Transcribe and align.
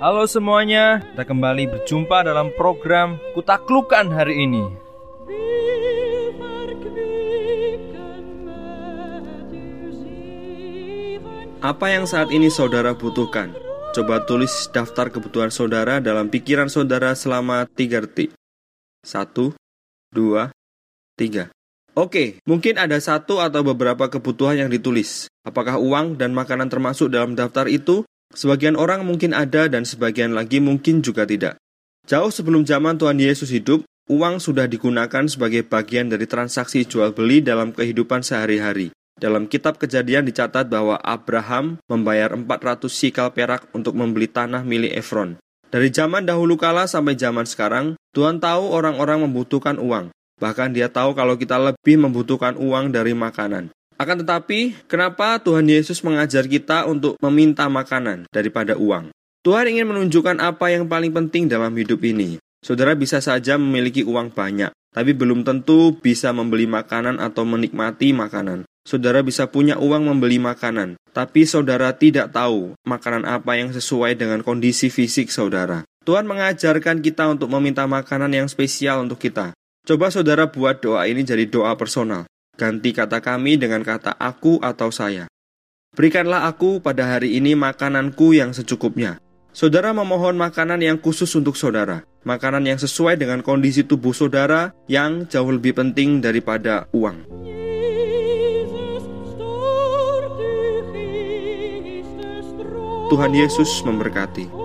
Halo 0.00 0.24
semuanya, 0.24 1.04
kita 1.12 1.28
kembali 1.28 1.76
berjumpa 1.76 2.24
dalam 2.24 2.56
program 2.56 3.20
Kutaklukan 3.36 4.08
hari 4.08 4.48
ini. 4.48 4.64
Apa 11.60 11.92
yang 11.92 12.08
saat 12.08 12.32
ini 12.32 12.48
saudara 12.48 12.96
butuhkan? 12.96 13.52
Coba 13.92 14.24
tulis 14.24 14.72
daftar 14.72 15.12
kebutuhan 15.12 15.52
saudara 15.52 16.00
dalam 16.00 16.32
pikiran 16.32 16.72
saudara 16.72 17.12
selama 17.12 17.68
3 17.68 18.00
detik. 18.08 18.32
1, 19.04 19.52
2, 20.16 20.48
3. 21.20 21.52
Oke, 21.92 22.40
mungkin 22.48 22.80
ada 22.80 22.96
satu 22.96 23.44
atau 23.44 23.60
beberapa 23.60 24.08
kebutuhan 24.08 24.64
yang 24.64 24.72
ditulis. 24.72 25.28
Apakah 25.44 25.76
uang 25.76 26.16
dan 26.16 26.32
makanan 26.32 26.72
termasuk 26.72 27.12
dalam 27.12 27.36
daftar 27.36 27.68
itu? 27.68 28.08
Sebagian 28.30 28.78
orang 28.78 29.02
mungkin 29.02 29.34
ada 29.34 29.66
dan 29.66 29.82
sebagian 29.82 30.38
lagi 30.38 30.62
mungkin 30.62 31.02
juga 31.02 31.26
tidak. 31.26 31.58
Jauh 32.06 32.30
sebelum 32.30 32.62
zaman 32.62 32.94
Tuhan 32.94 33.18
Yesus 33.18 33.50
hidup, 33.50 33.82
uang 34.06 34.38
sudah 34.38 34.70
digunakan 34.70 35.26
sebagai 35.26 35.66
bagian 35.66 36.10
dari 36.10 36.30
transaksi 36.30 36.86
jual 36.86 37.10
beli 37.10 37.42
dalam 37.42 37.74
kehidupan 37.74 38.22
sehari-hari. 38.22 38.94
Dalam 39.20 39.50
kitab 39.50 39.76
kejadian 39.76 40.24
dicatat 40.24 40.70
bahwa 40.70 40.96
Abraham 41.02 41.76
membayar 41.90 42.32
400 42.32 42.88
sikal 42.88 43.28
perak 43.34 43.68
untuk 43.76 43.92
membeli 43.92 44.30
tanah 44.30 44.64
milik 44.64 44.96
Efron. 44.96 45.36
Dari 45.70 45.92
zaman 45.92 46.26
dahulu 46.26 46.58
kala 46.58 46.90
sampai 46.90 47.14
zaman 47.14 47.46
sekarang, 47.46 47.94
Tuhan 48.10 48.42
tahu 48.42 48.74
orang-orang 48.74 49.22
membutuhkan 49.28 49.78
uang. 49.78 50.10
Bahkan 50.40 50.72
dia 50.72 50.88
tahu 50.88 51.12
kalau 51.12 51.36
kita 51.36 51.60
lebih 51.60 52.00
membutuhkan 52.00 52.56
uang 52.56 52.90
dari 52.90 53.12
makanan. 53.12 53.70
Akan 54.00 54.16
tetapi, 54.16 54.88
kenapa 54.88 55.36
Tuhan 55.44 55.68
Yesus 55.68 56.00
mengajar 56.00 56.48
kita 56.48 56.88
untuk 56.88 57.20
meminta 57.20 57.68
makanan 57.68 58.24
daripada 58.32 58.72
uang? 58.72 59.12
Tuhan 59.44 59.68
ingin 59.68 59.92
menunjukkan 59.92 60.40
apa 60.40 60.72
yang 60.72 60.88
paling 60.88 61.12
penting 61.12 61.52
dalam 61.52 61.76
hidup 61.76 62.00
ini. 62.08 62.40
Saudara 62.64 62.96
bisa 62.96 63.20
saja 63.20 63.60
memiliki 63.60 64.00
uang 64.00 64.32
banyak, 64.32 64.72
tapi 64.96 65.12
belum 65.12 65.44
tentu 65.44 66.00
bisa 66.00 66.32
membeli 66.32 66.64
makanan 66.64 67.20
atau 67.20 67.44
menikmati 67.44 68.16
makanan. 68.16 68.64
Saudara 68.88 69.20
bisa 69.20 69.52
punya 69.52 69.76
uang 69.76 70.08
membeli 70.08 70.40
makanan, 70.40 70.96
tapi 71.12 71.44
saudara 71.44 71.92
tidak 71.92 72.32
tahu 72.32 72.72
makanan 72.88 73.28
apa 73.28 73.60
yang 73.60 73.68
sesuai 73.68 74.16
dengan 74.16 74.40
kondisi 74.40 74.88
fisik 74.88 75.28
saudara. 75.28 75.84
Tuhan 76.08 76.24
mengajarkan 76.24 77.04
kita 77.04 77.28
untuk 77.28 77.52
meminta 77.52 77.84
makanan 77.84 78.32
yang 78.32 78.48
spesial 78.48 79.04
untuk 79.04 79.20
kita. 79.20 79.52
Coba 79.84 80.08
saudara 80.08 80.48
buat 80.48 80.80
doa 80.80 81.04
ini 81.04 81.20
jadi 81.20 81.44
doa 81.44 81.76
personal. 81.76 82.24
Ganti 82.60 82.92
kata 82.92 83.24
kami 83.24 83.56
dengan 83.56 83.80
kata 83.80 84.20
aku 84.20 84.60
atau 84.60 84.92
saya. 84.92 85.24
Berikanlah 85.96 86.44
aku 86.44 86.84
pada 86.84 87.08
hari 87.08 87.40
ini 87.40 87.56
makananku 87.56 88.36
yang 88.36 88.52
secukupnya. 88.52 89.16
Saudara 89.56 89.96
memohon 89.96 90.36
makanan 90.36 90.84
yang 90.84 91.00
khusus 91.00 91.32
untuk 91.40 91.56
saudara, 91.56 92.04
makanan 92.20 92.68
yang 92.68 92.76
sesuai 92.76 93.16
dengan 93.16 93.40
kondisi 93.40 93.80
tubuh 93.88 94.12
saudara 94.12 94.76
yang 94.92 95.24
jauh 95.24 95.48
lebih 95.48 95.72
penting 95.72 96.20
daripada 96.20 96.84
uang. 96.92 97.24
Tuhan 103.08 103.32
Yesus 103.32 103.80
memberkati. 103.88 104.59